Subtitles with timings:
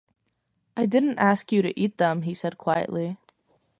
[0.75, 3.17] “I didn’t ask you to eat them,” he said quietly.